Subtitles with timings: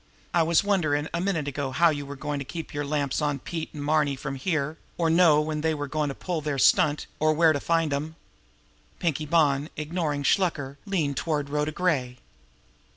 [0.33, 3.37] I was wonderin a minute ago how you were goin' to keep your lamps on
[3.37, 7.05] Pete and Marny from here, or know when they were goin' to pull their stunt,
[7.19, 8.15] or where to find 'em."
[8.97, 12.17] Pinkie Bonn, ignoring Shluker, leaned toward Rhoda Gray.